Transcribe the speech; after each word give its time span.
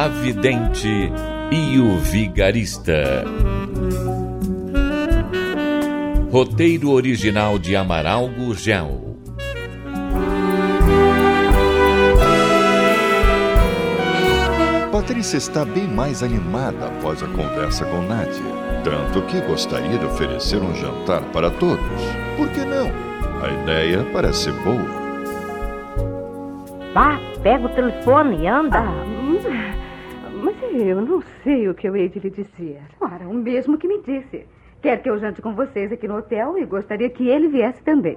A 0.00 0.08
Vidente 0.08 1.12
e 1.52 1.78
o 1.78 1.98
Vigarista. 1.98 3.22
Roteiro 6.32 6.92
original 6.92 7.58
de 7.58 7.76
Amaral 7.76 8.26
Gurgel. 8.28 9.18
Patrícia 14.90 15.36
está 15.36 15.66
bem 15.66 15.86
mais 15.86 16.22
animada 16.22 16.86
após 16.86 17.22
a 17.22 17.26
conversa 17.26 17.84
com 17.84 18.00
Nádia. 18.00 18.42
Tanto 18.82 19.20
que 19.26 19.38
gostaria 19.42 19.98
de 19.98 20.06
oferecer 20.06 20.62
um 20.62 20.74
jantar 20.76 21.20
para 21.24 21.50
todos. 21.50 21.78
Por 22.38 22.48
que 22.48 22.64
não? 22.64 22.90
A 23.42 23.52
ideia 23.62 24.06
parece 24.14 24.50
boa. 24.50 24.98
Vá, 26.94 27.20
pega 27.42 27.66
o 27.66 27.68
telefone 27.68 28.44
e 28.44 28.48
anda. 28.48 28.78
Ah, 28.78 29.19
mas 30.42 30.56
eu 30.72 31.00
não 31.00 31.22
sei 31.42 31.68
o 31.68 31.74
que 31.74 31.88
eu 31.88 31.96
hei 31.96 32.08
de 32.08 32.18
lhe 32.18 32.30
dizer. 32.30 32.80
Ora, 33.00 33.28
o 33.28 33.34
mesmo 33.34 33.78
que 33.78 33.88
me 33.88 34.00
disse. 34.02 34.46
Quer 34.82 35.02
que 35.02 35.10
eu 35.10 35.18
jante 35.18 35.42
com 35.42 35.54
vocês 35.54 35.92
aqui 35.92 36.08
no 36.08 36.16
hotel 36.16 36.56
e 36.56 36.64
gostaria 36.64 37.10
que 37.10 37.28
ele 37.28 37.48
viesse 37.48 37.82
também. 37.82 38.16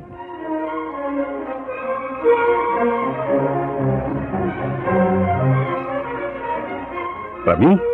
Para 7.44 7.58
mim? 7.58 7.80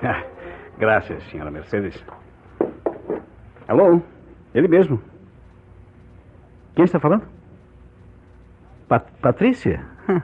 Ah, 0.00 0.22
graças, 0.78 1.20
senhora 1.24 1.50
Mercedes. 1.50 2.04
Alô? 3.66 4.00
Ele 4.54 4.68
mesmo. 4.68 5.02
Quem 6.76 6.84
está 6.84 7.00
falando? 7.00 7.24
Pat 8.88 9.04
Patrícia? 9.20 9.84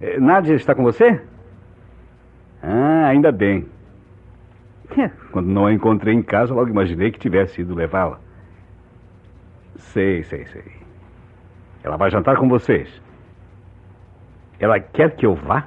Eh, 0.00 0.18
Nádia 0.18 0.56
está 0.56 0.74
com 0.74 0.82
você? 0.82 1.22
Ah, 3.04 3.08
ainda 3.08 3.30
bem. 3.30 3.66
Quando 5.30 5.48
não 5.48 5.66
a 5.66 5.72
encontrei 5.74 6.14
em 6.14 6.22
casa, 6.22 6.54
logo 6.54 6.70
imaginei 6.70 7.10
que 7.10 7.18
tivesse 7.18 7.60
ido 7.60 7.74
levá-la. 7.74 8.18
Sei, 9.76 10.22
sei, 10.22 10.46
sei. 10.46 10.64
Ela 11.82 11.98
vai 11.98 12.10
jantar 12.10 12.38
com 12.38 12.48
vocês. 12.48 12.88
Ela 14.58 14.80
quer 14.80 15.14
que 15.16 15.26
eu 15.26 15.34
vá? 15.34 15.66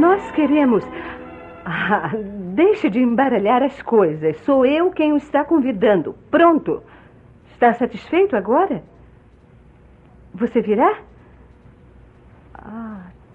Nós 0.00 0.30
queremos. 0.30 0.84
Ah, 1.64 2.12
deixe 2.54 2.88
de 2.88 3.00
embaralhar 3.00 3.64
as 3.64 3.82
coisas. 3.82 4.36
Sou 4.42 4.64
eu 4.64 4.92
quem 4.92 5.12
o 5.12 5.16
está 5.16 5.44
convidando. 5.44 6.14
Pronto. 6.30 6.84
Está 7.50 7.74
satisfeito 7.74 8.36
agora? 8.36 8.80
Você 10.32 10.60
virá? 10.60 11.00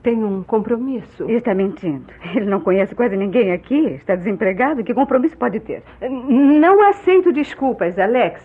Tem 0.03 0.23
um 0.23 0.41
compromisso. 0.41 1.29
Está 1.29 1.53
mentindo. 1.53 2.11
Ele 2.35 2.45
não 2.45 2.59
conhece 2.59 2.95
quase 2.95 3.15
ninguém 3.15 3.51
aqui. 3.51 3.87
Está 3.91 4.15
desempregado. 4.15 4.83
Que 4.83 4.93
compromisso 4.93 5.37
pode 5.37 5.59
ter? 5.59 5.83
Não 6.01 6.81
aceito 6.89 7.31
desculpas, 7.31 7.99
Alex. 7.99 8.43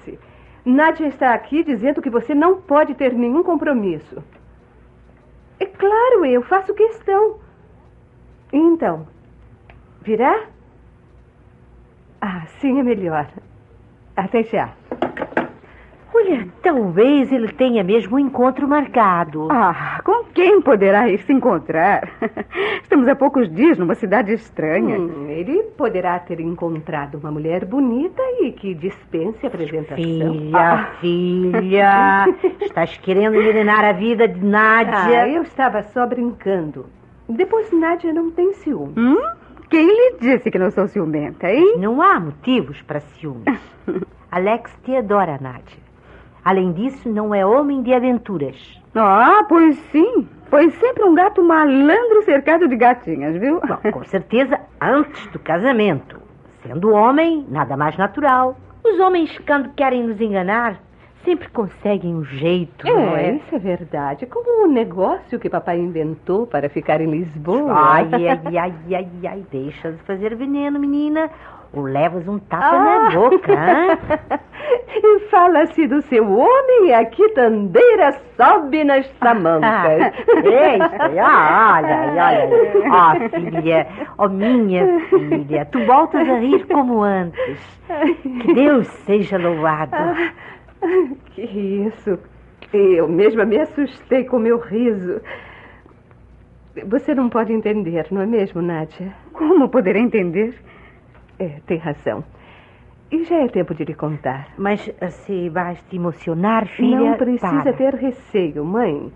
Nádia 0.65 1.07
está 1.07 1.33
aqui 1.33 1.63
dizendo 1.63 2.03
que 2.03 2.11
você 2.11 2.35
não 2.35 2.61
pode 2.61 2.95
ter 2.95 3.13
nenhum 3.15 3.43
compromisso. 3.43 4.23
É 5.59 5.65
claro, 5.65 6.27
eu 6.27 6.43
faço 6.43 6.75
questão. 6.75 7.39
Então, 8.53 9.07
virá? 10.03 10.47
Ah, 12.21 12.45
sim, 12.61 12.79
é 12.79 12.83
melhor. 12.83 13.29
Até 14.17 14.43
já. 14.43 14.75
Olha, 16.19 16.49
talvez 16.63 17.31
ele 17.31 17.49
tenha 17.49 17.85
mesmo 17.85 18.17
um 18.17 18.19
encontro 18.19 18.67
marcado. 18.67 19.49
Ah, 19.51 20.01
com 20.03 20.25
quem 20.33 20.63
poderá 20.63 21.11
ir 21.11 21.19
se 21.19 21.31
encontrar? 21.31 22.09
Estamos 22.83 23.07
há 23.07 23.15
poucos 23.15 23.55
dias 23.55 23.77
numa 23.77 23.95
cidade 23.95 24.33
estranha. 24.33 24.99
Hum, 24.99 25.29
ele 25.29 25.63
poderá 25.77 26.19
ter 26.19 26.41
encontrado 26.41 27.19
uma 27.19 27.31
mulher 27.31 27.67
bonita 27.67 28.23
e 28.41 28.51
que 28.51 28.75
dispense 28.75 29.47
apresentação. 29.47 29.97
Filha, 29.97 30.59
ah. 30.59 30.87
filha, 31.03 32.35
estás 32.65 32.97
querendo 32.97 33.37
envenenar 33.37 33.85
a 33.85 33.93
vida 33.93 34.27
de 34.27 34.43
Nádia? 34.43 35.23
Ah, 35.23 35.29
eu 35.29 35.43
estava 35.43 35.83
só 35.83 36.07
brincando. 36.07 36.87
Depois 37.29 37.71
Nádia 37.73 38.15
não 38.15 38.31
tem 38.31 38.55
ciúme. 38.55 38.95
Hum? 38.97 39.19
Quem 39.69 39.87
lhe 39.87 40.17
disse 40.19 40.51
que 40.51 40.59
não 40.59 40.71
sou 40.71 40.89
ciumenta, 40.89 41.53
hein? 41.53 41.77
Não 41.77 42.01
há 42.01 42.19
motivos 42.19 42.81
para 42.81 43.01
ciúmes. 43.01 43.61
Alex 44.33 44.75
te 44.83 44.97
adora, 44.97 45.39
Nádia. 45.39 45.86
Além 46.47 46.71
disso, 46.71 47.09
não 47.09 47.35
é 47.35 47.45
homem 47.45 47.83
de 47.83 47.93
aventuras. 47.93 48.55
Ah, 48.95 49.45
pois 49.49 49.77
sim. 49.91 50.29
Foi 50.49 50.71
sempre 50.71 51.03
um 51.03 51.13
gato 51.13 51.43
malandro 51.43 52.23
cercado 52.23 52.69
de 52.69 52.77
gatinhas, 52.77 53.35
viu? 53.35 53.61
Bom, 53.61 53.91
com 53.91 54.05
certeza 54.05 54.61
antes 54.81 55.27
do 55.33 55.41
casamento. 55.41 56.21
Sendo 56.63 56.93
homem, 56.93 57.45
nada 57.49 57.77
mais 57.77 57.97
natural. 57.97 58.57
Os 58.85 58.97
homens, 59.01 59.37
quando 59.45 59.71
querem 59.71 60.05
nos 60.05 60.21
enganar, 60.21 60.81
sempre 61.25 61.49
conseguem 61.49 62.15
um 62.15 62.25
jeito, 62.25 62.87
é, 62.87 62.93
não 62.93 63.17
é? 63.17 63.33
Isso 63.33 63.57
é 63.57 63.59
verdade. 63.59 64.27
Como 64.27 64.63
o 64.63 64.69
um 64.69 64.73
negócio 64.73 65.41
que 65.41 65.51
papai 65.51 65.81
inventou 65.81 66.47
para 66.47 66.69
ficar 66.69 67.01
em 67.01 67.11
Lisboa. 67.11 67.73
Ai, 67.73 68.09
ai, 68.15 68.57
ai, 68.57 68.75
ai, 68.95 69.09
ai, 69.27 69.47
deixa 69.51 69.91
de 69.91 69.99
fazer 70.05 70.37
veneno, 70.37 70.79
menina. 70.79 71.29
Ou 71.77 71.83
levas 71.83 72.27
um 72.27 72.39
tapa 72.39 72.75
ah. 72.75 73.01
na 73.03 73.11
boca, 73.11 73.53
hein? 73.53 73.99
E 75.05 75.21
fala-se 75.29 75.87
do 75.87 76.01
seu 76.01 76.25
homem 76.27 76.87
e 76.87 76.95
a 76.95 77.05
quitandeira 77.05 78.19
sobe 78.35 78.83
nas 78.83 79.07
tamancas. 79.19 80.15
Eita, 80.43 81.05
olha, 81.05 82.15
olha. 82.17 82.49
Ó, 82.91 83.13
oh, 83.13 83.29
filha, 83.29 83.87
ó, 84.17 84.25
oh, 84.25 84.29
minha 84.31 85.01
filha, 85.11 85.67
tu 85.67 85.85
voltas 85.85 86.27
a 86.27 86.39
rir 86.39 86.67
como 86.67 87.03
antes. 87.03 87.81
Que 88.23 88.55
Deus 88.55 88.87
seja 89.05 89.37
louvado. 89.37 89.95
Ah, 89.95 90.33
que 91.33 91.43
isso. 91.43 92.19
Eu 92.73 93.07
mesma 93.07 93.45
me 93.45 93.59
assustei 93.59 94.25
com 94.25 94.39
meu 94.39 94.59
riso. 94.59 95.21
Você 96.87 97.15
não 97.15 97.29
pode 97.29 97.53
entender, 97.53 98.07
não 98.11 98.23
é 98.23 98.27
mesmo, 98.27 98.63
Nádia? 98.63 99.13
Como 99.35 99.69
poderá 99.69 99.99
entender? 99.99 100.55
É, 101.39 101.61
tem 101.67 101.79
razão. 101.79 102.25
E 103.11 103.25
já 103.25 103.37
é 103.37 103.49
tempo 103.49 103.75
de 103.75 103.85
lhe 103.85 103.95
contar. 103.95 104.49
Mas 104.59 104.81
se 105.09 105.49
vais 105.49 105.81
te 105.83 105.97
emocionar, 105.97 106.67
filha. 106.67 106.99
Não 106.99 107.17
precisa 107.17 107.63
para. 107.63 107.73
ter 107.73 107.95
receio, 107.95 108.65
mãe. 108.65 109.13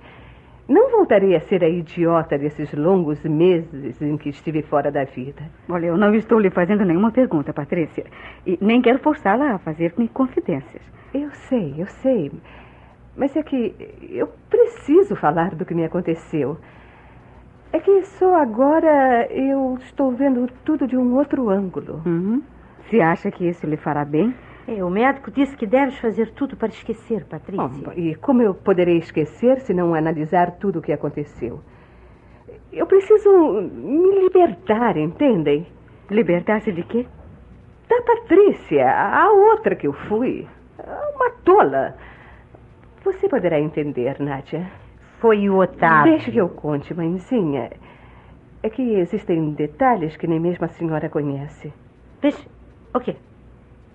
Não 0.68 0.88
voltarei 0.92 1.34
a 1.34 1.40
ser 1.40 1.64
a 1.64 1.68
idiota 1.68 2.38
desses 2.38 2.72
longos 2.74 3.20
meses 3.24 4.00
em 4.00 4.16
que 4.16 4.28
estive 4.28 4.62
fora 4.62 4.92
da 4.92 5.02
vida. 5.02 5.42
Olha, 5.68 5.86
eu 5.86 5.96
não 5.96 6.14
estou 6.14 6.38
lhe 6.38 6.48
fazendo 6.48 6.84
nenhuma 6.84 7.10
pergunta, 7.10 7.52
Patrícia. 7.52 8.04
E 8.46 8.56
nem 8.60 8.80
quero 8.80 9.00
forçá-la 9.00 9.54
a 9.54 9.58
fazer-me 9.58 10.06
confidências. 10.06 10.82
Eu 11.12 11.30
sei, 11.32 11.74
eu 11.76 11.86
sei. 11.86 12.30
Mas 13.16 13.34
é 13.34 13.42
que 13.42 13.74
eu 14.10 14.28
preciso 14.48 15.16
falar 15.16 15.56
do 15.56 15.64
que 15.64 15.74
me 15.74 15.84
aconteceu. 15.84 16.56
É 17.72 17.78
que 17.78 18.02
só 18.02 18.34
agora 18.36 19.26
eu 19.30 19.78
estou 19.80 20.10
vendo 20.12 20.50
tudo 20.64 20.86
de 20.86 20.96
um 20.96 21.14
outro 21.16 21.48
ângulo. 21.48 22.02
Uhum. 22.04 22.42
Se 22.88 23.00
acha 23.00 23.30
que 23.30 23.48
isso 23.48 23.66
lhe 23.66 23.76
fará 23.76 24.04
bem? 24.04 24.34
É, 24.66 24.84
o 24.84 24.90
médico 24.90 25.30
disse 25.30 25.56
que 25.56 25.66
deves 25.66 25.98
fazer 25.98 26.30
tudo 26.32 26.56
para 26.56 26.68
esquecer, 26.68 27.24
Patrícia. 27.24 27.92
E 27.96 28.14
como 28.16 28.42
eu 28.42 28.54
poderei 28.54 28.98
esquecer 28.98 29.60
se 29.60 29.72
não 29.72 29.94
analisar 29.94 30.52
tudo 30.52 30.80
o 30.80 30.82
que 30.82 30.92
aconteceu? 30.92 31.60
Eu 32.72 32.86
preciso 32.86 33.30
me 33.62 34.20
libertar, 34.20 34.96
entendem? 34.96 35.66
Libertar-se 36.10 36.72
de 36.72 36.82
quê? 36.82 37.06
Da 37.88 38.02
Patrícia, 38.02 38.88
a 38.88 39.30
outra 39.30 39.74
que 39.74 39.86
eu 39.86 39.92
fui. 39.92 40.46
Uma 41.14 41.30
tola. 41.44 41.96
Você 43.04 43.28
poderá 43.28 43.58
entender, 43.58 44.20
Nádia. 44.20 44.70
Foi 45.20 45.48
o 45.50 45.58
Otávio. 45.58 46.12
Deixe 46.12 46.30
que 46.30 46.38
eu 46.38 46.48
conte, 46.48 46.94
mãezinha. 46.94 47.70
É 48.62 48.70
que 48.70 48.94
existem 48.94 49.52
detalhes 49.52 50.16
que 50.16 50.26
nem 50.26 50.40
mesmo 50.40 50.64
a 50.64 50.68
senhora 50.68 51.08
conhece. 51.10 51.72
Mas 52.22 52.48
o 52.94 53.00
quê? 53.00 53.16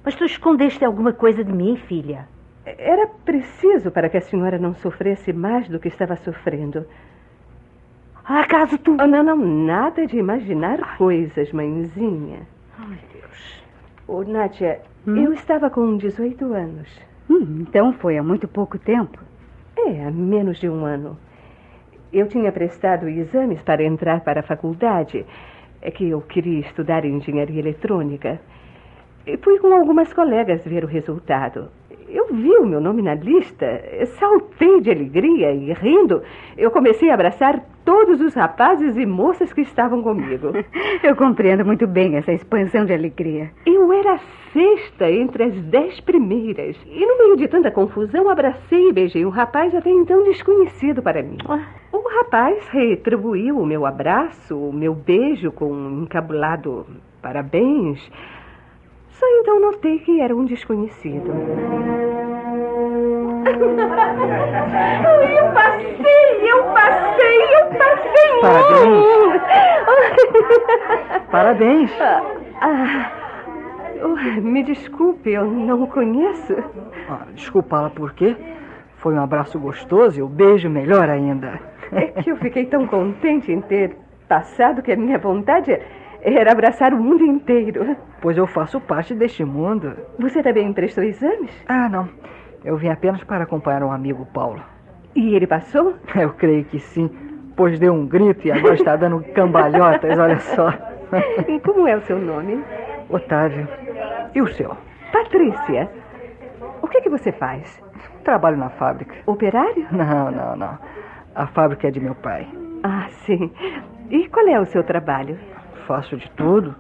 Mas 0.04 0.16
tu 0.16 0.24
escondeste 0.24 0.86
alguma 0.86 1.14
coisa 1.14 1.44
de 1.44 1.52
mim, 1.52 1.76
filha? 1.76 2.28
Era 2.66 3.08
preciso 3.26 3.90
para 3.92 4.08
que 4.08 4.18
a 4.18 4.22
senhora 4.22 4.60
não 4.60 4.76
sofresse 4.76 5.34
mais 5.34 5.68
do 5.68 5.80
que 5.80 5.88
estava 5.88 6.16
sofrendo. 6.18 6.86
Acaso 8.24 8.78
tu. 8.78 8.96
Oh, 9.00 9.08
não, 9.08 9.24
não, 9.24 9.38
nada 9.38 10.06
de 10.06 10.18
imaginar 10.18 10.98
coisas, 10.98 11.52
mãezinha. 11.52 12.40
Ai, 12.78 13.00
Deus. 13.14 13.64
Ô, 14.08 14.24
Nádia, 14.24 14.82
eu 15.08 15.34
estava 15.34 15.70
com 15.70 15.98
18 15.98 16.54
anos. 16.54 16.88
Hum, 17.30 17.62
então 17.62 17.94
foi 17.94 18.18
há 18.18 18.24
muito 18.24 18.48
pouco 18.48 18.78
tempo. 18.78 19.25
É, 19.88 20.04
há 20.04 20.10
menos 20.10 20.60
de 20.60 20.68
um 20.68 20.84
ano. 20.84 21.16
Eu 22.12 22.28
tinha 22.28 22.52
prestado 22.52 23.08
exames 23.08 23.62
para 23.62 23.84
entrar 23.84 24.22
para 24.22 24.40
a 24.40 24.44
faculdade. 24.44 25.24
É 25.80 25.92
que 25.92 26.10
eu 26.10 26.22
queria 26.22 26.60
estudar 26.62 27.06
engenharia 27.06 27.60
eletrônica. 27.60 28.40
E 29.28 29.38
fui 29.38 29.60
com 29.60 29.72
algumas 29.72 30.12
colegas 30.12 30.66
ver 30.66 30.84
o 30.84 30.88
resultado. 30.88 31.70
Eu 32.08 32.28
vi 32.28 32.52
o 32.58 32.66
meu 32.66 32.80
nome 32.80 33.02
na 33.02 33.16
lista, 33.16 33.66
saltei 34.20 34.80
de 34.82 34.92
alegria 34.92 35.52
e, 35.52 35.74
rindo, 35.74 36.22
eu 36.58 36.70
comecei 36.70 37.10
a 37.10 37.14
abraçar 37.14 37.64
todos 37.84 38.22
os 38.22 38.34
rapazes 38.34 38.96
e 38.96 39.06
moças 39.06 39.52
que 39.54 39.62
estavam 39.62 40.02
comigo. 40.02 40.52
Eu 41.04 41.16
compreendo 41.16 41.64
muito 41.64 41.86
bem 41.86 42.16
essa 42.16 42.34
expansão 42.34 42.84
de 42.86 42.94
alegria. 42.94 43.52
Eu 43.66 43.94
era 43.94 44.16
a 44.16 44.20
sexta 44.52 45.10
entre 45.10 45.44
as 45.44 45.62
dez 45.66 46.00
primeiras. 46.02 46.76
E 46.88 47.06
no 47.06 47.18
meio 47.18 47.38
de 47.38 47.48
tanta 47.48 47.70
confusão, 47.70 48.28
abracei 48.28 48.90
e 48.90 48.94
beijei 48.94 49.26
um 49.26 49.30
rapaz 49.30 49.74
até 49.76 49.90
então 49.90 50.24
desconhecido 50.24 51.02
para 51.02 51.22
mim. 51.22 51.38
O 51.92 52.10
rapaz 52.18 52.68
retribuiu 52.70 53.58
o 53.60 53.66
meu 53.66 53.86
abraço, 53.86 54.58
o 54.58 54.74
meu 54.74 54.96
beijo 54.96 55.52
com 55.52 55.72
um 55.72 56.04
encabulado 56.04 56.86
parabéns. 57.22 58.00
Então 59.46 59.60
notei 59.60 60.00
que 60.00 60.20
era 60.20 60.36
um 60.36 60.44
desconhecido. 60.44 61.32
eu 65.38 65.52
passei, 65.54 66.52
eu 66.52 66.64
passei, 66.74 67.38
eu 67.54 67.68
passei. 67.78 68.42
Parabéns. 68.42 69.22
Parabéns. 71.30 71.92
Ah, 72.60 73.12
oh, 74.04 74.16
me 74.42 74.64
desculpe, 74.64 75.30
eu 75.30 75.46
não 75.46 75.84
o 75.84 75.88
conheço. 75.90 76.56
Ah, 77.08 77.28
Desculpa-la 77.36 77.92
por 77.92 78.14
quê? 78.14 78.36
Foi 78.98 79.14
um 79.14 79.22
abraço 79.22 79.60
gostoso 79.60 80.18
e 80.20 80.24
o 80.24 80.28
beijo 80.28 80.68
melhor 80.72 81.08
ainda. 81.08 81.60
É 81.92 82.20
que 82.20 82.32
eu 82.32 82.38
fiquei 82.38 82.66
tão 82.66 82.88
contente 82.88 83.52
em 83.52 83.62
ter 83.62 83.96
passado 84.28 84.82
que 84.82 84.92
a 84.92 84.96
minha 84.96 85.20
vontade 85.20 85.80
era 86.34 86.52
abraçar 86.52 86.94
o 86.94 86.98
mundo 86.98 87.24
inteiro. 87.24 87.96
Pois 88.22 88.38
eu 88.38 88.48
faço 88.48 88.82
parte 88.82 89.14
deste 89.14 89.46
mundo. 89.46 89.96
Você 90.18 90.42
também 90.42 90.74
prestou 90.74 91.04
exames? 91.04 91.52
Ah, 91.68 91.88
não. 91.88 92.10
Eu 92.64 92.78
vim 92.78 92.90
apenas 92.90 93.24
para 93.24 93.44
acompanhar 93.44 93.84
um 93.84 93.92
amigo, 93.92 94.26
Paulo. 94.34 94.62
E 95.16 95.36
ele 95.36 95.46
passou? 95.46 95.96
Eu 96.16 96.34
creio 96.34 96.66
que 96.66 96.80
sim, 96.80 97.10
pois 97.56 97.80
deu 97.80 97.94
um 97.94 98.08
grito 98.08 98.48
e 98.48 98.52
agora 98.52 98.74
está 98.74 98.96
dando 98.96 99.24
cambalhotas, 99.34 100.18
olha 100.18 100.40
só. 100.40 100.74
E 101.48 101.60
como 101.60 101.88
é 101.88 101.96
o 101.96 102.02
seu 102.02 102.18
nome? 102.18 102.62
Otávio. 103.10 103.68
E 104.34 104.42
o 104.42 104.48
seu? 104.48 104.76
Patrícia. 105.14 105.90
O 106.82 106.88
que, 106.88 107.02
que 107.02 107.10
você 107.10 107.32
faz? 107.32 107.82
Trabalho 108.24 108.58
na 108.58 108.70
fábrica. 108.72 109.16
Operário? 109.28 109.86
Não, 109.92 110.32
não, 110.32 110.56
não. 110.56 110.78
A 111.36 111.46
fábrica 111.48 111.88
é 111.88 111.92
de 111.92 112.00
meu 112.00 112.16
pai. 112.16 112.48
Ah, 112.84 113.08
sim. 113.10 113.52
E 114.10 114.28
qual 114.28 114.48
é 114.48 114.60
o 114.60 114.66
seu 114.66 114.84
trabalho? 114.84 115.38
Faço 115.88 116.18
de 116.18 116.30
tudo. 116.32 116.76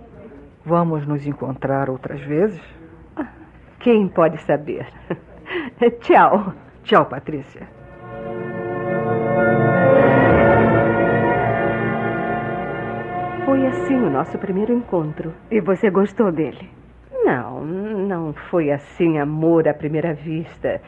Vamos 0.65 1.05
nos 1.05 1.25
encontrar 1.27 1.89
outras 1.89 2.19
vezes? 2.21 2.61
Quem 3.79 4.07
pode 4.07 4.41
saber? 4.41 4.87
Tchau. 6.01 6.53
Tchau, 6.83 7.05
Patrícia. 7.05 7.67
Foi 13.45 13.67
assim 13.67 13.95
o 13.95 14.09
nosso 14.09 14.39
primeiro 14.39 14.73
encontro. 14.73 15.33
E 15.51 15.61
você 15.61 15.91
gostou 15.91 16.31
dele? 16.31 16.67
Não, 17.23 17.63
não 17.63 18.33
foi 18.33 18.71
assim 18.71 19.19
amor 19.19 19.67
à 19.67 19.73
primeira 19.73 20.15
vista. 20.15 20.81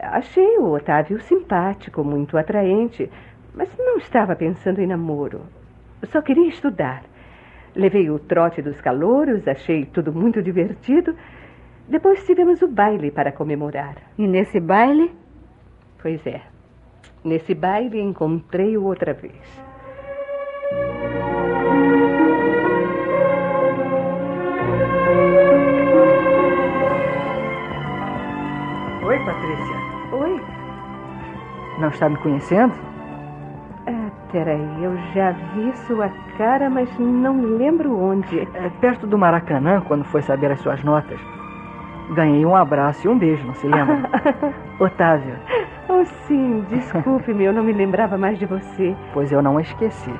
Achei 0.00 0.58
o 0.58 0.72
Otávio 0.72 1.20
simpático, 1.20 2.02
muito 2.02 2.36
atraente, 2.36 3.08
mas 3.54 3.72
não 3.78 3.98
estava 3.98 4.34
pensando 4.34 4.80
em 4.80 4.88
namoro. 4.88 5.42
Só 6.10 6.20
queria 6.20 6.48
estudar. 6.48 7.04
Levei 7.74 8.08
o 8.08 8.20
trote 8.20 8.62
dos 8.62 8.80
calouros, 8.80 9.48
achei 9.48 9.84
tudo 9.84 10.12
muito 10.12 10.40
divertido. 10.40 11.14
Depois 11.88 12.24
tivemos 12.24 12.62
o 12.62 12.68
baile 12.68 13.10
para 13.10 13.32
comemorar. 13.32 13.96
E 14.16 14.26
nesse 14.28 14.60
baile? 14.60 15.10
Pois 16.00 16.24
é. 16.26 16.42
Nesse 17.24 17.54
baile 17.54 18.00
encontrei-o 18.00 18.84
outra 18.84 19.12
vez. 19.12 19.34
Oi, 29.02 29.18
Patrícia. 29.24 29.76
Oi? 30.12 30.40
Não 31.80 31.88
está 31.88 32.08
me 32.08 32.16
conhecendo? 32.18 32.93
Peraí, 34.34 34.82
eu 34.82 34.96
já 35.14 35.30
vi 35.30 35.72
sua 35.86 36.10
cara, 36.36 36.68
mas 36.68 36.90
não 36.98 37.40
lembro 37.56 37.96
onde. 37.96 38.40
É 38.40 38.68
perto 38.80 39.06
do 39.06 39.16
Maracanã, 39.16 39.80
quando 39.82 40.02
foi 40.02 40.22
saber 40.22 40.50
as 40.50 40.58
suas 40.58 40.82
notas. 40.82 41.20
Ganhei 42.16 42.44
um 42.44 42.56
abraço 42.56 43.06
e 43.06 43.08
um 43.08 43.16
beijo, 43.16 43.46
não 43.46 43.54
se 43.54 43.68
lembra? 43.68 44.10
Otávio, 44.80 45.36
Oh, 45.88 46.04
sim, 46.26 46.66
desculpe-me, 46.68 47.44
eu 47.44 47.52
não 47.52 47.62
me 47.62 47.72
lembrava 47.72 48.18
mais 48.18 48.36
de 48.36 48.44
você. 48.44 48.96
pois 49.12 49.30
eu 49.30 49.40
não 49.40 49.56
a 49.56 49.60
esqueci. 49.60 50.12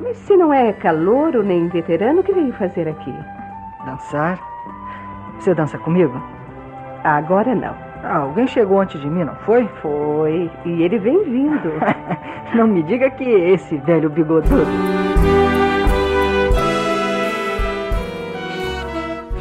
Mas 0.00 0.18
se 0.18 0.36
não 0.36 0.54
é 0.54 0.72
calouro 0.72 1.42
nem 1.42 1.66
veterano, 1.66 2.20
o 2.20 2.22
que 2.22 2.32
veio 2.32 2.52
fazer 2.52 2.86
aqui? 2.86 3.12
Dançar? 3.84 4.38
Você 5.40 5.52
dança 5.52 5.76
comigo? 5.78 6.14
Agora 7.02 7.56
não. 7.56 7.74
Ah, 8.02 8.18
alguém 8.18 8.48
chegou 8.48 8.80
antes 8.80 9.00
de 9.00 9.08
mim, 9.08 9.24
não 9.24 9.36
foi? 9.46 9.68
Foi, 9.80 10.50
e 10.64 10.82
ele 10.82 10.98
vem 10.98 11.22
vindo. 11.24 11.72
Não 12.54 12.66
me 12.66 12.82
diga 12.82 13.10
que 13.10 13.24
esse 13.24 13.78
velho 13.78 14.10
bigodudo. 14.10 14.66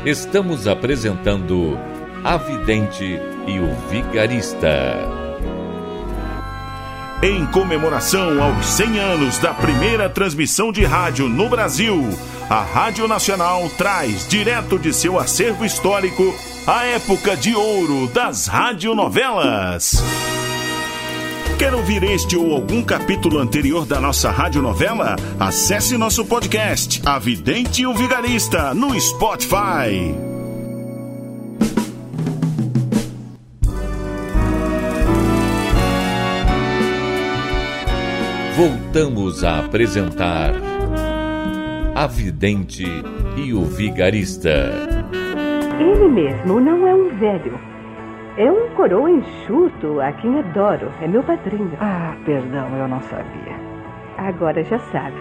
Estamos 0.06 0.68
apresentando 0.68 1.78
A 2.24 2.38
Vidente 2.38 3.20
e 3.46 3.60
o 3.60 3.68
Vigarista. 3.90 4.98
Em 7.22 7.46
comemoração 7.48 8.42
aos 8.42 8.66
100 8.66 9.00
anos 9.00 9.38
da 9.38 9.54
primeira 9.54 10.10
transmissão 10.10 10.72
de 10.72 10.84
rádio 10.86 11.28
no 11.28 11.50
Brasil, 11.50 12.02
a 12.52 12.64
Rádio 12.64 13.08
Nacional 13.08 13.72
traz 13.78 14.28
direto 14.28 14.78
de 14.78 14.92
seu 14.92 15.18
acervo 15.18 15.64
histórico 15.64 16.36
a 16.68 16.84
época 16.84 17.38
de 17.38 17.56
ouro 17.56 18.08
das 18.08 18.48
radionovelas. 18.48 20.04
Quer 21.58 21.74
ouvir 21.74 22.04
este 22.04 22.36
ou 22.36 22.54
algum 22.54 22.84
capítulo 22.84 23.40
anterior 23.40 23.86
da 23.86 24.02
nossa 24.02 24.30
radionovela? 24.30 25.16
Acesse 25.40 25.98
nosso 25.98 26.26
podcast, 26.26 27.02
A 27.06 27.18
Vidente 27.20 27.84
e 27.84 27.88
o 27.88 27.94
Vigarista, 27.94 28.74
no 28.74 29.00
Spotify. 29.00 30.14
Voltamos 38.58 39.42
a 39.46 39.60
apresentar 39.60 40.71
A 41.96 42.08
Vidente 42.08 42.86
e 43.38 43.54
o 43.54 43.64
Vigarista. 43.64 44.50
Ele 45.80 46.08
mesmo 46.08 46.60
não 46.60 46.88
é 46.88 46.94
um 46.94 47.10
velho. 47.18 47.60
É 48.38 48.52
um 48.52 48.70
coroa 48.76 49.12
enxuto 49.12 50.00
a 50.00 50.12
quem 50.14 50.40
adoro. 50.40 50.90
É 51.02 51.08
meu 51.08 51.22
padrinho. 51.22 51.78
Ah, 51.80 52.16
perdão, 52.26 52.76
eu 52.78 52.88
não 52.88 53.02
sabia. 53.02 53.56
Agora 54.18 54.64
já 54.64 54.80
sabe. 54.80 55.20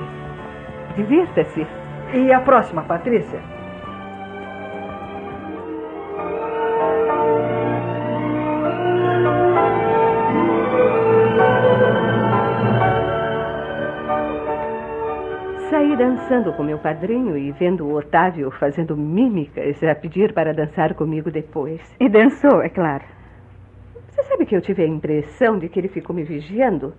Divirta-se. 0.96 1.66
E 2.14 2.32
a 2.32 2.40
próxima, 2.40 2.82
Patrícia? 2.82 3.40
Dançando 16.00 16.54
com 16.54 16.62
meu 16.62 16.78
padrinho 16.78 17.36
e 17.36 17.52
vendo 17.52 17.84
o 17.84 17.94
Otávio 17.94 18.50
fazendo 18.52 18.96
mímicas 18.96 19.82
a 19.82 19.94
pedir 19.94 20.32
para 20.32 20.54
dançar 20.54 20.94
comigo 20.94 21.30
depois. 21.30 21.78
E 22.00 22.08
dançou, 22.08 22.62
é 22.62 22.70
claro. 22.70 23.04
Você 24.08 24.22
sabe 24.22 24.46
que 24.46 24.56
eu 24.56 24.62
tive 24.62 24.82
a 24.82 24.86
impressão 24.86 25.58
de 25.58 25.68
que 25.68 25.78
ele 25.78 25.88
ficou 25.88 26.16
me 26.16 26.22
vigiando? 26.22 26.94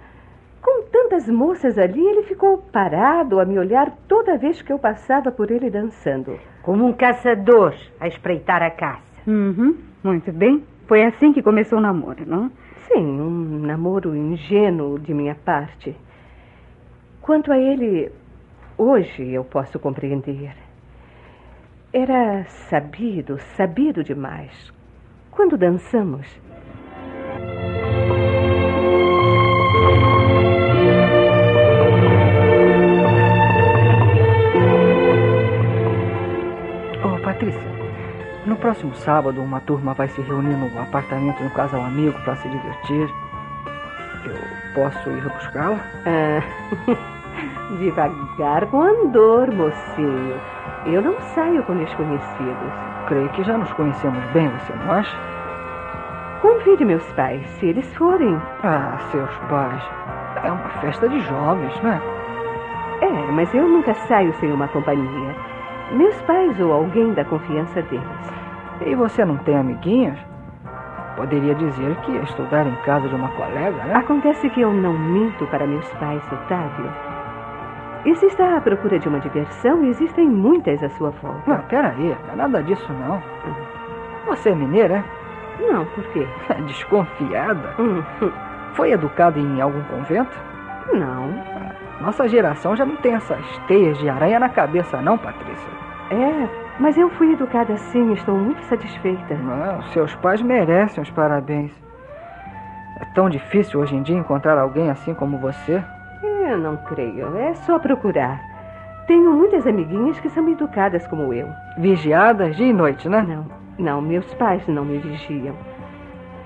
Com 0.62 0.84
tantas 0.84 1.27
moças 1.27 1.79
ali, 1.79 2.00
ele 2.00 2.22
ficou 2.27 2.60
parado 2.60 3.39
a 3.39 3.46
me 3.46 3.58
olhar 3.58 3.91
toda 4.08 4.38
vez 4.38 4.62
que 4.62 4.72
eu 4.72 4.77
passava 4.77 5.31
por 5.31 5.50
ele 5.50 5.72
dançando. 5.72 6.38
Como 6.62 6.86
um 6.86 6.93
caçador 6.93 7.74
a 8.00 8.08
espreitar 8.08 8.62
a 8.62 8.70
caça. 8.70 9.01
Uhum, 9.25 9.77
muito 10.03 10.31
bem. 10.31 10.63
Foi 10.86 11.01
assim 11.03 11.34
que 11.34 11.41
começou 11.41 11.79
o 11.79 11.81
namoro, 11.81 12.24
não? 12.24 12.51
Sim, 12.88 13.20
um 13.20 13.62
namoro 13.65 14.15
ingênuo 14.15 15.00
de 15.00 15.12
minha 15.12 15.34
parte. 15.34 15.98
Quanto 17.20 17.51
a 17.51 17.58
ele, 17.58 18.12
hoje 18.78 19.32
eu 19.32 19.44
posso 19.44 19.80
compreender. 19.80 20.56
Era 21.94 22.46
sabido, 22.46 23.38
sabido 23.58 24.04
demais. 24.04 24.72
Quando 25.30 25.58
dançamos, 25.58 26.28
Ô, 37.04 37.20
Patrícia, 37.24 37.62
no 38.46 38.56
próximo 38.56 38.94
sábado 38.96 39.42
uma 39.42 39.60
turma 39.62 39.94
vai 39.94 40.08
se 40.08 40.22
reunir 40.22 40.56
no 40.56 40.80
apartamento 40.80 41.38
de 41.38 41.44
um 41.44 41.50
casal 41.50 41.84
amigo 41.84 42.18
para 42.24 42.36
se 42.38 42.48
divertir. 42.48 43.10
Eu 44.25 44.74
posso 44.74 45.10
ir 45.10 45.24
buscá-la? 45.24 45.80
Ah, 46.06 47.12
devagar 47.78 48.66
com 48.68 48.82
andor, 48.82 49.51
mocinho. 49.51 50.36
Eu 50.86 51.01
não 51.01 51.20
saio 51.20 51.63
com 51.63 51.75
desconhecidos. 51.75 52.74
Creio 53.08 53.30
que 53.30 53.44
já 53.44 53.58
nos 53.58 53.72
conhecemos 53.74 54.24
bem, 54.32 54.50
você 54.50 54.74
não 54.74 54.92
acha? 54.92 55.18
Convide 56.42 56.84
meus 56.84 57.06
pais, 57.13 57.48
se 57.51 57.68
eles 57.68 57.96
forem. 57.96 58.40
Ah, 58.63 58.98
seus 59.12 59.30
pais. 59.50 59.84
É 60.44 60.51
uma 60.51 60.70
festa 60.82 61.08
de 61.08 61.20
jovens, 61.22 61.80
não 61.84 61.92
é? 61.92 62.01
É, 63.01 63.32
mas 63.32 63.54
eu 63.54 63.68
nunca 63.68 63.94
saio 63.94 64.34
sem 64.34 64.51
uma 64.51 64.68
companhia. 64.68 65.36
Meus 65.92 66.20
pais 66.22 66.60
ou 66.60 66.72
alguém 66.72 67.13
da 67.13 67.25
confiança 67.25 67.82
deles. 67.84 68.34
E 68.86 68.96
você 68.96 69.24
não 69.25 69.38
tem 69.38 69.58
amiguinhas? 69.58 70.18
Poderia 71.16 71.54
dizer 71.54 71.96
que 71.98 72.12
ia 72.12 72.22
estudar 72.22 72.66
em 72.66 72.75
casa 72.78 73.08
de 73.08 73.13
uma 73.13 73.28
colega, 73.30 73.84
né? 73.84 73.96
Acontece 73.96 74.50
que 74.50 74.62
eu 74.62 74.74
não 74.74 74.94
minto 74.94 75.46
para 75.48 75.68
meus 75.68 75.88
pais, 75.94 76.24
Otávio. 76.32 76.92
E 78.05 78.15
se 78.15 78.25
está 78.25 78.58
à 78.58 78.62
procura 78.62 78.98
de 78.98 79.08
uma 79.08 79.20
diversão, 79.20 79.84
existem 79.86 80.27
muitas 80.27 80.81
à 80.84 80.89
sua 80.89 81.12
volta. 81.12 81.41
Não, 81.46 81.62
peraí, 81.63 82.17
não 82.25 82.34
é 82.34 82.36
nada 82.36 82.63
disso 82.63 82.91
não. 82.93 83.22
Você 84.27 84.50
é 84.50 84.55
mineira, 84.55 85.03
Não, 85.60 85.86
por 85.86 86.03
quê? 86.05 86.27
é? 86.50 86.53
Desconfiada? 86.62 87.75
Hum, 87.79 88.01
Foi 88.74 88.91
educada 88.91 89.39
em 89.39 89.62
algum 89.62 89.84
convento? 89.84 90.36
Não. 90.93 91.31
Nossa 92.00 92.27
geração 92.27 92.75
já 92.75 92.86
não 92.86 92.96
tem 92.98 93.13
essas 93.13 93.46
teias 93.67 93.98
de 94.00 94.10
aranha 94.10 94.39
na 94.39 94.50
cabeça, 94.50 95.00
não, 95.01 95.17
Patrícia. 95.17 95.70
É, 96.10 96.48
mas 96.79 96.98
eu 96.98 97.10
fui 97.12 97.34
educada 97.34 97.74
assim 97.74 98.10
e 98.10 98.13
estou 98.13 98.36
muito 98.36 98.62
satisfeita. 98.63 99.36
Não, 99.36 99.81
seus 99.89 100.15
pais 100.15 100.41
merecem 100.41 101.03
os 101.03 101.12
parabéns. 101.12 101.72
É 103.00 103.05
tão 103.13 103.29
difícil 103.29 103.79
hoje 103.79 103.96
em 103.96 104.01
dia 104.01 104.17
encontrar 104.17 104.58
alguém 104.58 104.89
assim 104.89 105.13
como 105.13 105.38
você. 105.38 105.84
Eu 106.51 106.58
não 106.58 106.75
creio. 106.75 107.38
É 107.38 107.53
só 107.53 107.79
procurar. 107.79 108.41
Tenho 109.08 109.31
muitas 109.31 109.65
amiguinhas 109.65 110.20
que 110.20 110.29
são 110.29 110.50
educadas 110.50 111.08
como 111.08 111.34
eu. 111.34 111.48
Vigiadas 111.77 112.58
dia 112.58 112.67
e 112.67 112.74
noite, 112.74 113.08
né? 113.08 113.22
Não, 113.25 113.46
não, 113.79 114.01
meus 114.01 114.34
pais 114.34 114.67
não 114.67 114.84
me 114.84 114.98
vigiam. 114.98 115.55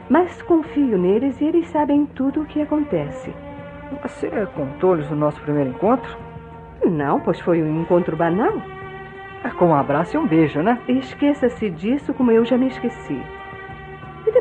Mas 0.08 0.44
confio 0.44 0.96
neles 0.96 1.42
e 1.42 1.46
eles 1.46 1.68
sabem 1.70 2.06
tudo 2.06 2.42
o 2.42 2.46
que 2.46 2.62
acontece. 2.62 3.34
Você 4.04 4.30
contou-lhes 4.54 5.10
o 5.10 5.16
nosso 5.16 5.42
primeiro 5.42 5.72
encontro? 5.72 6.16
Não, 6.86 7.20
pois 7.20 7.40
foi 7.40 7.64
um 7.64 7.82
encontro 7.82 8.16
banal. 8.16 8.54
É 9.44 9.50
com 9.50 9.70
um 9.70 9.76
abraço 9.76 10.16
e 10.16 10.20
um 10.20 10.28
beijo, 10.28 10.62
né? 10.62 10.80
Esqueça-se 10.88 11.68
disso 11.72 12.14
como 12.14 12.32
eu 12.32 12.46
já 12.46 12.60
me 12.60 12.68
esqueci. 12.68 13.20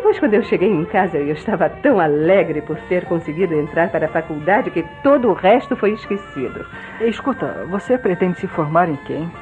Depois, 0.04 0.20
quando 0.20 0.34
eu 0.34 0.42
cheguei 0.42 0.68
em 0.70 0.84
casa, 0.84 1.16
eu 1.16 1.32
estava 1.32 1.66
tão 1.66 1.98
alegre 1.98 2.60
por 2.60 2.76
ter 2.90 3.06
conseguido 3.06 3.54
entrar 3.54 3.88
para 3.88 4.04
a 4.04 4.10
faculdade 4.10 4.70
que 4.70 4.84
todo 5.02 5.30
o 5.30 5.32
resto 5.32 5.74
foi 5.76 5.92
esquecido. 5.92 6.66
Escuta, 7.00 7.64
você 7.70 7.96
pretende 7.96 8.38
se 8.38 8.46
formar 8.46 8.86
em 8.86 8.96
quem? 8.96 9.32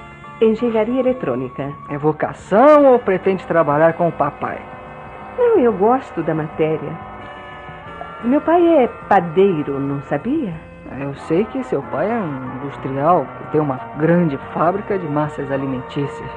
Engenharia 0.41 1.01
eletrônica. 1.01 1.69
É 1.91 1.99
vocação 1.99 2.93
ou 2.93 2.99
pretende 3.01 3.45
trabalhar 3.45 3.95
com 3.95 4.07
o 4.07 4.13
papai? 4.13 4.61
Não, 5.37 5.59
eu 5.59 5.73
gosto 5.73 6.23
da 6.23 6.33
matéria. 6.33 6.93
Meu 8.23 8.41
pai 8.41 8.65
é 8.85 8.87
padeiro, 9.09 9.81
não 9.81 10.01
sabia? 10.03 10.55
Eu 11.01 11.13
sei 11.27 11.45
que 11.47 11.65
seu 11.65 11.83
pai 11.83 12.09
é 12.09 12.15
um 12.15 12.55
industrial 12.59 13.27
que 13.37 13.51
tem 13.51 13.61
uma 13.61 13.81
grande 13.97 14.39
fábrica 14.55 14.97
de 14.97 15.09
massas 15.09 15.51
alimentícias. 15.51 16.31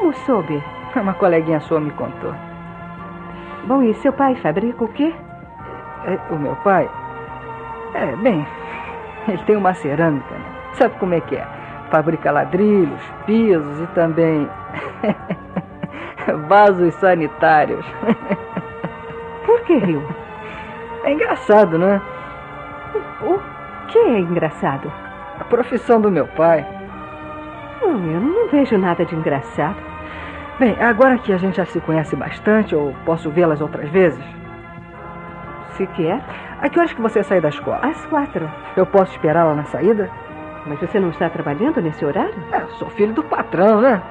Como 0.00 0.12
soube? 0.12 0.60
Uma 0.96 1.14
coleguinha 1.14 1.60
sua 1.60 1.80
me 1.80 1.90
contou. 1.92 2.34
Bom, 3.64 3.82
e 3.82 3.94
seu 3.94 4.12
pai 4.12 4.34
fabrica 4.36 4.84
o 4.84 4.88
quê? 4.88 5.12
É, 6.04 6.32
o 6.32 6.38
meu 6.38 6.56
pai? 6.56 6.88
É, 7.94 8.16
bem, 8.16 8.46
ele 9.28 9.42
tem 9.44 9.56
uma 9.56 9.74
cerâmica, 9.74 10.34
né? 10.34 10.44
Sabe 10.74 10.94
como 10.98 11.14
é 11.14 11.20
que 11.20 11.36
é? 11.36 11.46
Fabrica 11.90 12.30
ladrilhos, 12.30 13.00
pisos 13.26 13.80
e 13.80 13.86
também 13.88 14.48
vasos 16.48 16.94
sanitários. 16.94 17.84
Por 19.44 19.60
que 19.62 19.76
riu? 19.78 20.02
É 21.04 21.12
engraçado, 21.12 21.78
né? 21.78 22.00
O 23.22 23.38
que 23.88 23.98
é 23.98 24.20
engraçado? 24.20 24.92
A 25.40 25.44
profissão 25.44 26.00
do 26.00 26.10
meu 26.10 26.26
pai. 26.28 26.66
Não, 27.80 27.90
eu 27.90 28.20
não 28.20 28.48
vejo 28.48 28.76
nada 28.76 29.04
de 29.04 29.14
engraçado. 29.14 29.87
Bem, 30.58 30.76
agora 30.80 31.18
que 31.18 31.32
a 31.32 31.38
gente 31.38 31.56
já 31.56 31.64
se 31.66 31.80
conhece 31.80 32.16
bastante, 32.16 32.74
eu 32.74 32.94
posso 33.04 33.30
vê-las 33.30 33.60
outras 33.60 33.88
vezes? 33.90 34.22
Se 35.76 35.86
quer, 35.88 36.20
A 36.60 36.68
que 36.68 36.76
horas 36.78 36.92
que 36.92 37.00
você 37.00 37.22
sai 37.22 37.40
da 37.40 37.50
escola? 37.50 37.78
às 37.82 38.04
quatro. 38.06 38.50
Eu 38.76 38.84
posso 38.84 39.12
esperá-la 39.12 39.54
na 39.54 39.62
saída? 39.64 40.10
Mas 40.66 40.80
você 40.80 40.98
não 40.98 41.10
está 41.10 41.30
trabalhando 41.30 41.80
nesse 41.80 42.04
horário? 42.04 42.34
É, 42.52 42.62
eu 42.62 42.68
sou 42.70 42.90
filho 42.90 43.12
do 43.14 43.22
patrão, 43.22 43.80
né? 43.80 44.02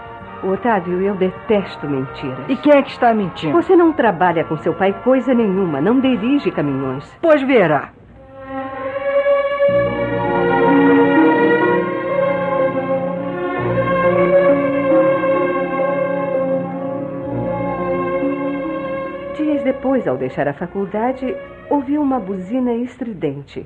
Otávio, 0.42 1.02
eu 1.02 1.16
detesto 1.16 1.86
mentiras. 1.90 2.46
E 2.48 2.56
quem 2.56 2.72
é 2.74 2.82
que 2.82 2.92
está 2.92 3.14
mentindo? 3.14 3.52
Você 3.62 3.76
não 3.76 3.92
trabalha 3.92 4.46
com 4.46 4.56
seu 4.58 4.74
pai 4.74 4.94
coisa 5.04 5.34
nenhuma, 5.34 5.82
não 5.82 6.00
dirige 6.00 6.50
caminhões. 6.52 7.12
Pois 7.22 7.42
verá. 7.42 7.90
Depois, 19.78 20.08
ao 20.08 20.18
deixar 20.18 20.48
a 20.48 20.54
faculdade, 20.54 21.38
ouvi 21.70 22.00
uma 22.00 22.20
buzina 22.20 22.74
estridente. 22.74 23.64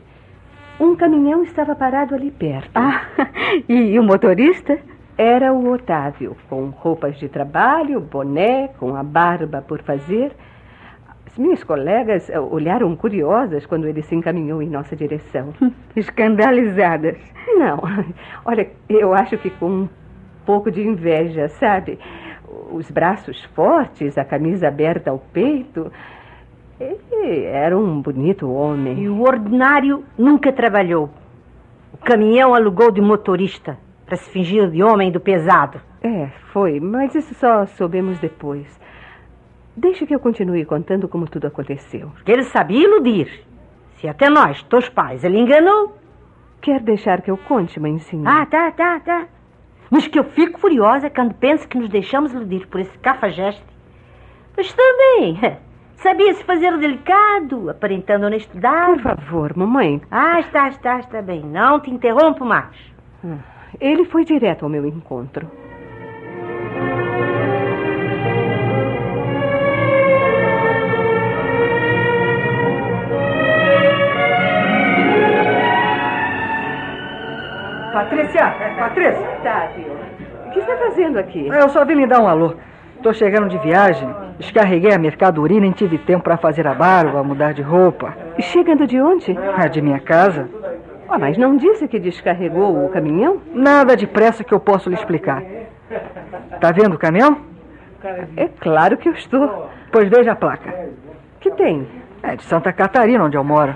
Um 0.77 0.94
caminhão 0.94 1.41
estava 1.41 1.74
parado 1.74 2.13
ali 2.13 2.30
perto. 2.30 2.70
Ah, 2.75 3.03
e 3.70 3.98
o 3.98 4.03
motorista? 4.03 4.77
Era 5.18 5.53
o 5.53 5.72
Otávio, 5.72 6.36
com 6.50 6.65
roupas 6.68 7.18
de 7.18 7.30
trabalho, 7.30 8.01
boné, 8.01 8.68
com 8.77 8.94
a 8.94 9.03
barba 9.03 9.62
por 9.65 9.82
fazer. 9.84 10.34
As 11.25 11.38
minhas 11.38 11.63
colegas 11.63 12.30
eh, 12.30 12.38
olharam 12.38 12.94
curiosas 12.94 13.65
quando 13.65 13.88
ele 13.88 14.01
se 14.01 14.13
encaminhou 14.13 14.62
em 14.62 14.70
nossa 14.70 14.98
direção. 14.98 15.53
Escandalizadas. 15.96 17.18
Não, 17.48 17.80
olha, 18.44 18.70
eu 18.89 19.13
acho 19.13 19.38
que 19.38 19.50
com 19.50 19.70
um 19.70 19.89
pouco 20.46 20.70
de 20.70 20.86
inveja, 20.86 21.48
sabe? 21.48 21.98
Os 22.72 22.90
braços 22.90 23.44
fortes, 23.56 24.18
a 24.18 24.25
camisa 24.25 24.68
aberta 24.68 25.12
ao 25.12 25.20
peito. 25.20 25.92
Ele 26.80 27.46
era 27.46 27.78
um 27.78 28.01
bonito 28.01 28.51
homem. 28.51 29.00
E 29.00 29.10
o 29.10 29.22
ordinário 29.22 30.04
nunca 30.18 30.51
trabalhou. 30.51 31.10
O 31.94 31.98
caminhão 31.98 32.56
alugou 32.56 32.92
de 32.92 33.01
motorista 33.01 33.78
para 34.06 34.16
se 34.16 34.30
fingir 34.32 34.70
de 34.70 34.82
homem 34.82 35.12
do 35.12 35.20
pesado. 35.20 35.80
É, 36.01 36.28
foi, 36.51 36.80
mas 36.80 37.13
isso 37.13 37.34
só 37.36 37.66
soubemos 37.66 38.18
depois. 38.20 38.80
Deixe 39.75 40.06
que 40.06 40.16
eu 40.16 40.20
continue 40.20 40.66
contando 40.66 41.08
como 41.08 41.28
tudo 41.28 41.48
aconteceu. 41.48 42.10
Porque 42.16 42.32
ele 42.32 42.44
sabia 42.44 42.84
iludir. 42.84 43.46
Se 43.98 44.08
até 44.08 44.30
nós, 44.30 44.63
teus 44.63 44.90
pais, 44.90 45.24
ele 45.24 45.40
enganou. 45.40 45.96
Quer 46.62 46.82
deixar 46.82 47.22
que 47.22 47.32
eu 47.32 47.38
conte, 47.38 47.80
mãezinha? 47.80 48.24
Ah, 48.28 48.46
tá, 48.46 48.72
tá, 48.72 49.00
tá. 49.00 49.28
Mas 49.91 50.07
que 50.07 50.17
eu 50.17 50.24
fico 50.24 50.57
furiosa 50.57 51.10
quando 51.10 51.33
penso 51.36 51.67
que 51.67 51.77
nos 51.77 51.89
deixamos 51.89 52.33
iludir 52.33 52.65
por 52.67 52.79
esse 52.79 52.98
cafajeste. 53.00 53.63
Mas 54.55 54.74
também, 54.74 55.38
sabia-se 55.98 56.43
fazer 56.45 56.77
delicado, 56.77 57.69
aparentando 57.69 58.25
honestidade. 58.25 59.01
Por 59.01 59.17
favor, 59.17 59.57
mamãe. 59.57 60.01
Ah, 60.10 60.39
está, 60.39 60.69
está, 60.69 61.00
está 61.00 61.21
bem. 61.21 61.41
Não 61.41 61.81
te 61.81 61.91
interrompo 61.91 62.45
mais. 62.45 62.74
Ele 63.81 64.05
foi 64.05 64.24
direto 64.24 64.63
ao 64.63 64.69
meu 64.69 64.86
encontro. 64.86 65.45
Patrícia! 78.32 78.76
Patrícia! 78.78 79.30
Otávio, 79.40 79.98
o 80.48 80.52
que 80.52 80.60
está 80.60 80.78
fazendo 80.78 81.20
aqui? 81.20 81.48
Eu 81.48 81.70
só 81.70 81.84
vim 81.86 81.96
lhe 81.96 82.08
dar 82.08 82.22
um 82.22 82.28
alô. 82.28 82.56
Tô 83.02 83.14
chegando 83.14 83.50
de 83.50 83.58
viagem 83.58 84.08
Descarreguei 84.42 84.92
a 84.92 84.98
mercadoria 84.98 85.60
e 85.60 85.62
nem 85.62 85.72
tive 85.72 86.00
tempo 86.00 86.24
para 86.24 86.36
fazer 86.36 86.66
a 86.66 86.74
barba, 86.74 87.22
mudar 87.22 87.54
de 87.54 87.62
roupa. 87.62 88.12
Chegando 88.40 88.88
de 88.88 89.00
onde? 89.00 89.38
Ah, 89.56 89.68
de 89.68 89.80
minha 89.84 90.00
casa. 90.00 90.50
Ah, 91.08 91.20
mas 91.20 91.38
não 91.38 91.58
disse 91.58 91.88
que 91.88 92.00
descarregou 92.00 92.84
o 92.84 92.90
caminhão? 92.90 93.40
Nada 93.54 93.96
depressa 93.96 94.44
que 94.44 94.52
eu 94.52 94.60
posso 94.60 94.90
lhe 94.90 94.96
explicar. 94.96 95.44
Tá 96.60 96.72
vendo 96.72 96.96
o 96.96 96.98
caminhão? 96.98 97.38
É 98.36 98.48
claro 98.48 98.98
que 98.98 99.10
eu 99.10 99.14
estou. 99.14 99.70
Pois 99.92 100.10
veja 100.10 100.32
a 100.32 100.36
placa. 100.36 100.90
Que 101.40 101.52
tem? 101.52 101.88
É 102.24 102.36
de 102.36 102.44
Santa 102.44 102.74
Catarina, 102.74 103.24
onde 103.24 103.38
eu 103.38 103.44
moro. 103.44 103.76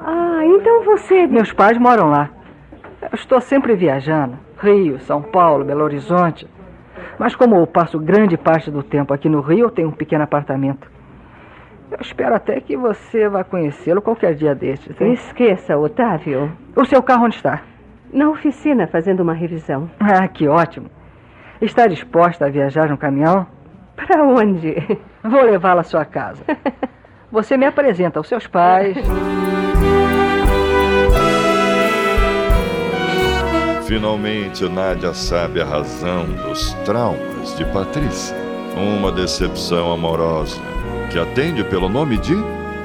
Ah, 0.00 0.40
então 0.44 0.82
você. 0.82 1.26
Meus 1.26 1.52
pais 1.52 1.76
moram 1.76 2.08
lá. 2.08 2.30
Eu 3.02 3.08
estou 3.14 3.40
sempre 3.40 3.74
viajando. 3.74 4.38
Rio, 4.58 4.98
São 5.00 5.22
Paulo, 5.22 5.64
Belo 5.64 5.82
Horizonte. 5.84 6.46
Mas 7.18 7.34
como 7.34 7.56
eu 7.56 7.66
passo 7.66 7.98
grande 7.98 8.36
parte 8.36 8.70
do 8.70 8.82
tempo 8.82 9.12
aqui 9.12 9.28
no 9.28 9.40
Rio, 9.40 9.66
eu 9.66 9.70
tenho 9.70 9.88
um 9.88 9.92
pequeno 9.92 10.24
apartamento. 10.24 10.90
Eu 11.90 11.98
espero 12.00 12.34
até 12.34 12.60
que 12.60 12.76
você 12.76 13.28
vá 13.28 13.42
conhecê-lo 13.42 14.00
qualquer 14.00 14.34
dia 14.34 14.54
destes. 14.54 14.98
hein? 15.00 15.12
Esqueça, 15.12 15.76
Otávio. 15.76 16.52
O 16.76 16.84
seu 16.84 17.02
carro 17.02 17.24
onde 17.24 17.36
está? 17.36 17.62
Na 18.12 18.28
oficina, 18.28 18.86
fazendo 18.86 19.20
uma 19.20 19.34
revisão. 19.34 19.90
Ah, 19.98 20.26
que 20.28 20.46
ótimo. 20.46 20.88
Está 21.60 21.86
disposta 21.86 22.46
a 22.46 22.50
viajar 22.50 22.88
no 22.88 22.96
caminhão? 22.98 23.46
Para 23.96 24.22
onde? 24.24 24.74
Vou 25.22 25.42
levá-la 25.42 25.80
à 25.80 25.84
sua 25.84 26.04
casa. 26.04 26.42
Você 27.30 27.56
me 27.56 27.66
apresenta 27.66 28.18
aos 28.18 28.28
seus 28.28 28.46
pais. 28.46 28.96
Finalmente, 33.90 34.68
Nádia 34.68 35.12
sabe 35.12 35.60
a 35.60 35.64
razão 35.64 36.24
dos 36.26 36.72
traumas 36.84 37.56
de 37.56 37.64
Patrícia. 37.72 38.36
Uma 38.76 39.10
decepção 39.10 39.92
amorosa 39.92 40.60
que 41.10 41.18
atende 41.18 41.64
pelo 41.64 41.88
nome 41.88 42.16
de 42.16 42.36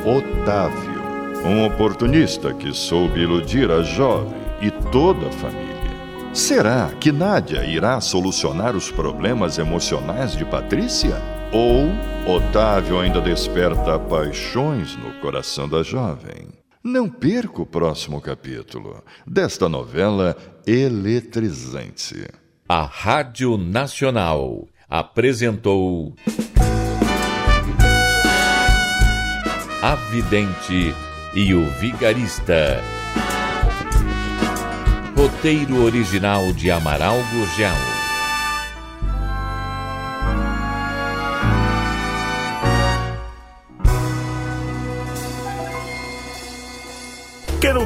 Otávio, 0.04 1.00
um 1.46 1.64
oportunista 1.64 2.52
que 2.56 2.74
soube 2.74 3.20
iludir 3.20 3.70
a 3.70 3.84
jovem 3.84 4.34
e 4.60 4.72
toda 4.72 5.28
a 5.28 5.32
família. 5.32 5.76
Será 6.34 6.90
que 7.00 7.12
Nádia 7.12 7.64
irá 7.64 8.02
solucionar 8.02 8.76
os 8.76 8.90
problemas 8.90 9.60
emocionais 9.60 10.36
de 10.36 10.44
Patrícia? 10.44 11.22
Ou 11.54 12.36
Otávio 12.36 13.00
ainda 13.00 13.22
desperta 13.22 14.00
paixões 14.00 14.98
no 14.98 15.14
coração 15.22 15.70
da 15.70 15.84
jovem? 15.84 16.65
Não 16.88 17.10
perca 17.10 17.64
o 17.64 17.66
próximo 17.66 18.22
capítulo 18.22 19.04
desta 19.26 19.68
novela 19.68 20.38
eletrizante. 20.68 22.28
A 22.70 22.84
Rádio 22.84 23.58
Nacional 23.58 24.68
apresentou 24.88 26.14
A 29.82 29.96
Vidente 29.96 30.94
e 31.34 31.56
o 31.56 31.66
Vigarista. 31.80 32.80
Roteiro 35.18 35.84
original 35.84 36.54
de 36.54 36.70
Amaral 36.70 37.18
Gurgel. 37.34 38.05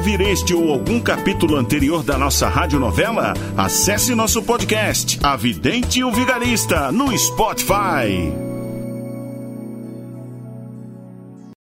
Ouvir 0.00 0.22
este 0.22 0.54
ou 0.54 0.72
algum 0.72 0.98
capítulo 0.98 1.56
anterior 1.56 2.02
da 2.02 2.16
nossa 2.16 2.48
radionovela? 2.48 3.34
Acesse 3.54 4.14
nosso 4.14 4.42
podcast, 4.42 5.20
A 5.22 5.36
Vidente 5.36 6.00
e 6.00 6.04
o 6.04 6.10
Vigarista, 6.10 6.90
no 6.90 7.16
Spotify. 7.18 8.49